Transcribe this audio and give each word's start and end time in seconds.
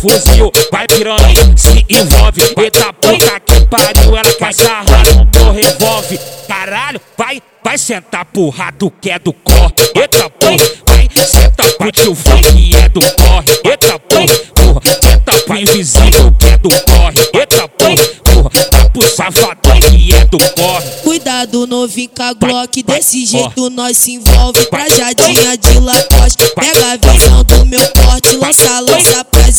fuzil, 0.00 0.50
vai 0.72 0.86
piranha, 0.86 1.56
se 1.56 1.84
envolve. 1.88 2.42
Eita 2.56 2.92
puta 2.94 3.40
que 3.40 3.66
pariu, 3.66 4.16
ela 4.16 4.34
quer 4.34 4.54
sarrar 4.54 5.04
no 5.14 5.28
meu 5.32 5.52
revólver. 5.52 6.18
Caralho, 6.48 7.00
vai, 7.16 7.42
vai 7.62 7.76
sentar 7.76 8.24
pro 8.24 8.48
rato 8.48 8.90
que 9.00 9.10
é 9.10 9.18
do 9.18 9.32
corre. 9.32 9.72
Eita 9.94 10.30
porra, 10.30 10.56
vai 10.86 11.08
sentar 11.26 11.72
pro 11.74 11.92
tio 11.92 12.14
Fê 12.14 12.40
que 12.42 12.76
é 12.76 12.88
do 12.88 13.00
corre. 13.00 13.60
Eita 13.64 13.98
porra, 13.98 14.38
porra, 14.54 14.80
senta 15.02 15.32
pro 15.44 15.56
invisível 15.56 16.32
que 16.38 16.46
é 16.46 16.58
do 16.58 16.68
corre. 16.70 17.30
Eita 17.34 17.68
porra, 17.68 18.06
porra, 18.24 18.64
tá 18.70 18.88
pro 18.90 19.02
safadão 19.02 19.80
que 19.90 20.14
é 20.14 20.24
do 20.24 20.38
corre. 20.38 20.90
Cuidado 21.02 21.66
novinho 21.66 22.10
com 22.16 22.22
a 22.22 22.32
Glock, 22.32 22.82
desse 22.82 23.26
jeito 23.26 23.68
nós 23.70 23.98
se 23.98 24.12
envolve. 24.12 24.64
Trajadinha 24.66 25.56
de 25.56 25.78
Lacoste, 25.80 26.44
pega 26.54 26.89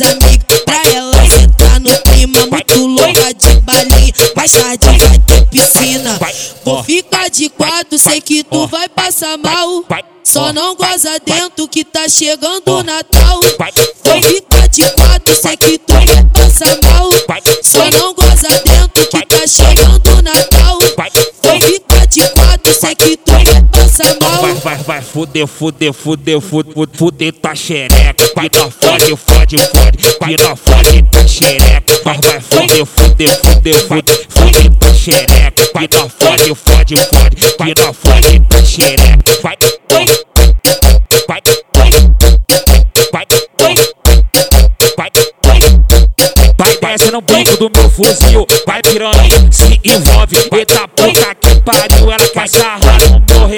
amigas, 0.04 0.60
pra 0.66 0.82
ela 0.94 1.30
sentar 1.30 1.80
no 1.80 1.90
clima. 2.04 2.46
Muito 2.48 2.86
louca 2.86 3.34
de 3.34 3.60
balinha, 3.62 4.14
mais 4.36 4.52
tarde 4.52 4.86
vai 4.86 5.20
ter 5.20 5.46
piscina. 5.48 6.20
Vou 6.64 6.84
ficar 6.84 7.30
de 7.30 7.50
quatro, 7.50 7.98
sei 7.98 8.22
que 8.22 8.44
tu 8.44 8.68
vai 8.68 8.88
passar 8.90 9.38
mal. 9.38 9.84
Só 10.24 10.54
não 10.54 10.76
goza 10.76 11.20
dentro 11.26 11.68
que 11.68 11.84
tá 11.84 12.08
chegando 12.08 12.68
o 12.68 12.84
Natal. 12.84 13.40
Vou 14.04 14.22
ficar 14.22 14.68
de 14.70 14.90
quatro, 14.92 15.36
sei 15.36 15.58
que 15.58 15.78
tu 15.80 15.94
vai 15.94 16.24
passar 16.34 16.78
mal. 16.84 17.10
Só 17.64 17.90
não 17.92 18.14
goza 18.14 18.48
dentro 18.64 19.08
que 19.08 19.26
tá 19.26 19.48
chegando 19.48 20.18
o 20.18 20.22
Natal. 20.22 20.80
Vou 21.44 21.62
ficar 21.62 22.08
de 22.08 22.28
quatro, 22.30 22.74
sei 22.74 22.96
que 22.96 23.18
tu 23.18 23.32
vai. 23.32 23.61
Vai, 24.42 24.56
vai, 24.56 24.78
vai, 24.78 25.02
fuder, 25.02 25.46
fuder, 25.46 25.94
fuder, 25.94 26.42
fuder, 26.42 26.88
fuder 26.92 27.34
tua 27.34 27.56
xereca. 27.56 28.16
Pina 28.34 28.72
fode, 28.72 29.16
fode, 29.16 29.58
fode, 29.58 29.98
pina 30.20 30.56
fode 30.56 31.04
tua 31.04 31.28
xereca. 31.28 32.02
Vai, 32.04 32.18
vai, 32.18 32.42
fuder, 32.42 32.86
fuder, 32.86 33.30
fuder, 33.38 33.80
fuder, 33.88 34.28
fuder 34.30 34.76
tua 34.78 34.94
xereca. 34.94 35.66
Pina 35.74 36.10
fode, 36.10 36.56
fode, 36.56 36.96
fode, 36.98 37.36
pina 37.58 37.94
fode 37.94 38.40
tua 38.40 38.66
xereca. 38.66 39.22
Vai, 39.44 39.58
vai, 39.90 40.06
vai, 41.28 41.42
vai, 41.92 42.12
vai, 43.12 43.30
vai, 44.98 45.12
vai, 46.58 46.92
desce 46.92 47.12
no 47.12 47.22
bico 47.22 47.58
do 47.58 47.70
meu 47.70 47.90
fuzil, 47.90 48.48
vai 48.66 48.82
piranha, 48.82 49.52
se 49.52 49.80
envolve. 49.86 50.38
Eita 50.52 50.88
puta 50.88 51.36
que 51.36 51.56
pariu, 51.62 52.12
ela 52.12 52.28
quer 52.34 52.50
sarrar 52.50 52.91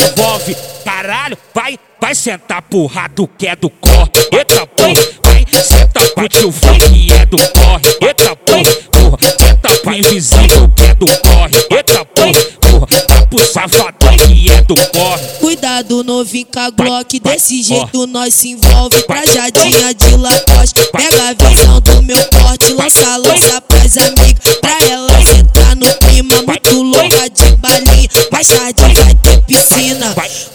revólver. 0.03 0.55
Caralho, 0.83 1.37
vai, 1.53 1.77
vai 1.99 2.15
sentar 2.15 2.61
pro 2.61 2.85
rato 2.85 3.27
que 3.37 3.47
é 3.47 3.55
do 3.55 3.69
corre. 3.69 4.09
Eita 4.31 4.67
porra, 4.67 5.01
vai 5.23 5.45
sentar 5.63 6.07
pro 6.09 6.27
tio 6.29 6.51
Fê 6.51 6.77
que 6.77 7.13
é 7.13 7.25
do 7.25 7.37
corre. 7.37 7.97
Eita 8.01 8.35
porra, 8.35 9.17
senta 9.37 9.69
pro 9.81 9.93
invisível 9.93 10.69
que 10.75 10.83
é 10.83 10.95
do 10.95 11.05
corre. 11.05 11.55
Eita 11.71 12.05
porra, 12.05 12.41
porra, 12.61 12.87
tá 13.07 13.25
pro 13.27 13.45
safadão 13.45 14.17
que 14.17 14.51
é 14.51 14.61
do 14.63 14.75
corre. 14.75 15.23
Cuidado 15.39 16.03
novinho 16.03 16.47
com 16.51 16.59
a 16.59 16.69
Glock, 16.69 17.19
desse 17.19 17.63
jeito 17.63 18.05
nós 18.07 18.33
se 18.33 18.49
envolve. 18.49 19.01
Trajadinha 19.03 19.93
de 19.93 20.17
Lacoste, 20.17 20.81
pega 20.91 21.33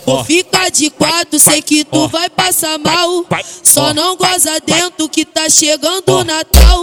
piscina. 0.08 0.14
Vou 0.14 0.24
ficar 0.24 0.70
de 0.70 0.90
quatro, 0.90 1.38
sei 1.38 1.62
que 1.62 1.84
tu 1.84 2.08
vai 2.08 2.28
passar 2.30 2.78
mal. 2.78 3.24
Só 3.62 3.92
não 3.92 4.16
goza 4.16 4.58
dentro 4.64 5.08
que 5.08 5.24
tá 5.24 5.48
chegando 5.48 6.08
o 6.08 6.24
Natal. 6.24 6.80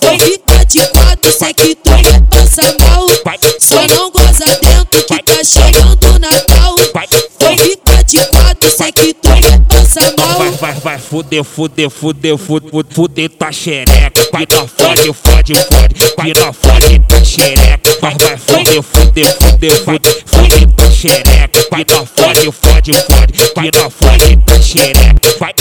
Vou 0.00 0.18
ficar 0.18 0.64
de 0.64 0.86
quatro, 0.88 1.32
sei 1.32 1.54
que 1.54 1.74
tu 1.74 1.90
vai 1.90 2.20
passar 2.30 2.74
mal. 2.80 3.06
Só 3.60 3.86
não 3.88 4.10
goza 4.10 4.46
dentro 4.62 5.04
que 5.04 5.22
tá 5.22 5.44
chegando 5.44 6.14
o 6.14 6.18
Natal. 6.18 6.76
Vou 7.40 7.58
ficar 7.58 8.02
de 8.04 8.24
quatro, 8.26 8.70
sei 8.70 8.92
que 8.92 9.14
tu 9.14 9.23
vai 9.94 10.14
mal. 10.16 10.38
Vai, 10.38 10.50
vai, 10.50 10.74
vai, 10.74 10.98
fuder, 10.98 11.44
fuder, 11.44 11.90
fuder, 11.90 12.36
fuder, 12.36 12.70
fuder 12.90 13.28
tua 13.30 13.52
xereca. 13.52 14.24
Pina 14.32 14.66
fode, 14.66 15.12
fode, 15.12 15.54
fode, 15.54 15.94
pina 16.16 16.52
fode 16.52 16.98
tua 17.00 17.24
xereca. 17.24 17.98
Vai, 18.00 18.16
vai, 18.18 18.36
fuder, 18.36 18.82
fuder, 18.82 19.36
fuder, 19.38 19.76
fuder, 19.84 20.24
fuder 20.26 20.72
tua 20.72 20.90
xereca. 20.90 21.48
Pina 21.70 22.06
fode, 22.06 22.52
fode, 22.52 22.92
fode, 22.92 23.52
pina 23.54 23.90
fode 23.90 24.36
tua 24.44 24.60
xereca. 24.60 25.38
Vai, 25.38 25.54